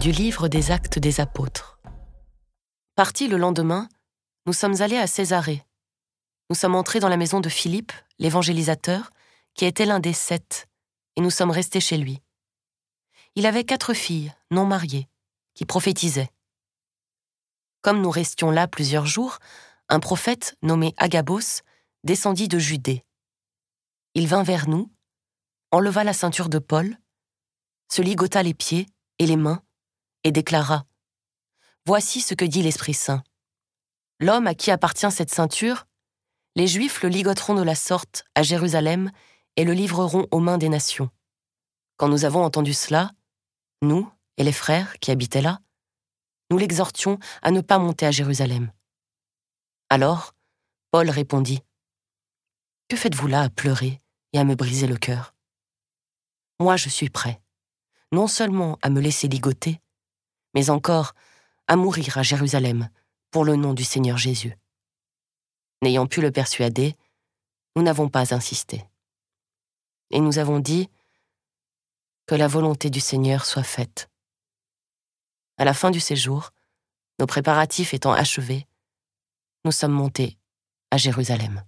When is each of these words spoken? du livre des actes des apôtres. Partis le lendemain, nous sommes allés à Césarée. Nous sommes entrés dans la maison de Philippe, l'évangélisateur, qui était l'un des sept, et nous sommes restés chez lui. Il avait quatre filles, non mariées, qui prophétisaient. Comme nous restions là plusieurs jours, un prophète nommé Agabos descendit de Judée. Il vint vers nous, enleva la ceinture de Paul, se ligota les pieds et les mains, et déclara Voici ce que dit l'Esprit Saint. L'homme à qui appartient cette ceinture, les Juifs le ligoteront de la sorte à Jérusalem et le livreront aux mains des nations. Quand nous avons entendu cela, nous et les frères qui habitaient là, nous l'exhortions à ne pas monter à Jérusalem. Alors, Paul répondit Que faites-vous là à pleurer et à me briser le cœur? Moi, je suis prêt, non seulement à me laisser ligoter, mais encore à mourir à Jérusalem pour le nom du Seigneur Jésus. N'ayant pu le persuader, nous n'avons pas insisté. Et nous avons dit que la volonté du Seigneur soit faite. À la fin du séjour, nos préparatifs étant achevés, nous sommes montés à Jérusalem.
du 0.00 0.12
livre 0.12 0.48
des 0.48 0.70
actes 0.70 0.98
des 0.98 1.20
apôtres. 1.20 1.78
Partis 2.94 3.28
le 3.28 3.36
lendemain, 3.36 3.86
nous 4.46 4.54
sommes 4.54 4.80
allés 4.80 4.96
à 4.96 5.06
Césarée. 5.06 5.62
Nous 6.48 6.56
sommes 6.56 6.74
entrés 6.74 7.00
dans 7.00 7.10
la 7.10 7.18
maison 7.18 7.40
de 7.40 7.50
Philippe, 7.50 7.92
l'évangélisateur, 8.18 9.10
qui 9.52 9.66
était 9.66 9.84
l'un 9.84 10.00
des 10.00 10.14
sept, 10.14 10.68
et 11.16 11.20
nous 11.20 11.28
sommes 11.28 11.50
restés 11.50 11.80
chez 11.80 11.98
lui. 11.98 12.22
Il 13.34 13.44
avait 13.44 13.64
quatre 13.64 13.92
filles, 13.92 14.32
non 14.50 14.64
mariées, 14.64 15.06
qui 15.52 15.66
prophétisaient. 15.66 16.30
Comme 17.82 18.00
nous 18.00 18.10
restions 18.10 18.50
là 18.50 18.66
plusieurs 18.66 19.04
jours, 19.04 19.38
un 19.90 20.00
prophète 20.00 20.56
nommé 20.62 20.94
Agabos 20.96 21.60
descendit 22.04 22.48
de 22.48 22.58
Judée. 22.58 23.04
Il 24.14 24.28
vint 24.28 24.44
vers 24.44 24.66
nous, 24.66 24.90
enleva 25.70 26.04
la 26.04 26.14
ceinture 26.14 26.48
de 26.48 26.58
Paul, 26.58 26.96
se 27.92 28.00
ligota 28.00 28.42
les 28.42 28.54
pieds 28.54 28.86
et 29.18 29.26
les 29.26 29.36
mains, 29.36 29.62
et 30.24 30.32
déclara 30.32 30.86
Voici 31.86 32.20
ce 32.20 32.34
que 32.34 32.44
dit 32.44 32.62
l'Esprit 32.62 32.94
Saint. 32.94 33.22
L'homme 34.20 34.46
à 34.46 34.54
qui 34.54 34.70
appartient 34.70 35.10
cette 35.10 35.30
ceinture, 35.30 35.86
les 36.56 36.66
Juifs 36.66 37.02
le 37.02 37.08
ligoteront 37.08 37.54
de 37.54 37.62
la 37.62 37.74
sorte 37.74 38.24
à 38.34 38.42
Jérusalem 38.42 39.10
et 39.56 39.64
le 39.64 39.72
livreront 39.72 40.26
aux 40.30 40.40
mains 40.40 40.58
des 40.58 40.68
nations. 40.68 41.10
Quand 41.96 42.08
nous 42.08 42.24
avons 42.24 42.44
entendu 42.44 42.74
cela, 42.74 43.12
nous 43.82 44.10
et 44.36 44.44
les 44.44 44.52
frères 44.52 44.98
qui 45.00 45.10
habitaient 45.10 45.42
là, 45.42 45.60
nous 46.50 46.58
l'exhortions 46.58 47.18
à 47.42 47.50
ne 47.50 47.60
pas 47.60 47.78
monter 47.78 48.06
à 48.06 48.10
Jérusalem. 48.10 48.72
Alors, 49.88 50.34
Paul 50.90 51.08
répondit 51.08 51.60
Que 52.88 52.96
faites-vous 52.96 53.26
là 53.26 53.42
à 53.42 53.48
pleurer 53.48 54.00
et 54.32 54.38
à 54.38 54.44
me 54.44 54.54
briser 54.54 54.86
le 54.86 54.96
cœur? 54.96 55.34
Moi, 56.58 56.76
je 56.76 56.88
suis 56.88 57.10
prêt, 57.10 57.40
non 58.12 58.26
seulement 58.26 58.78
à 58.82 58.90
me 58.90 59.00
laisser 59.00 59.28
ligoter, 59.28 59.80
mais 60.54 60.70
encore 60.70 61.14
à 61.66 61.76
mourir 61.76 62.18
à 62.18 62.22
Jérusalem 62.22 62.88
pour 63.30 63.44
le 63.44 63.56
nom 63.56 63.74
du 63.74 63.84
Seigneur 63.84 64.18
Jésus. 64.18 64.56
N'ayant 65.82 66.06
pu 66.06 66.20
le 66.20 66.30
persuader, 66.30 66.96
nous 67.76 67.82
n'avons 67.82 68.08
pas 68.08 68.34
insisté. 68.34 68.84
Et 70.10 70.20
nous 70.20 70.38
avons 70.38 70.58
dit 70.58 70.88
que 72.26 72.34
la 72.34 72.48
volonté 72.48 72.90
du 72.90 73.00
Seigneur 73.00 73.46
soit 73.46 73.62
faite. 73.62 74.10
À 75.56 75.64
la 75.64 75.74
fin 75.74 75.90
du 75.90 76.00
séjour, 76.00 76.50
nos 77.18 77.26
préparatifs 77.26 77.94
étant 77.94 78.12
achevés, 78.12 78.66
nous 79.64 79.72
sommes 79.72 79.92
montés 79.92 80.38
à 80.90 80.96
Jérusalem. 80.96 81.62